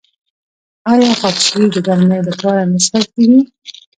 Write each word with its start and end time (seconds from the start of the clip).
آیا 0.91 1.11
خاکشیر 1.21 1.65
د 1.73 1.77
ګرمۍ 1.85 2.21
لپاره 2.29 2.61
نه 2.71 2.79
څښل 2.85 3.03
کیږي؟ 3.13 3.39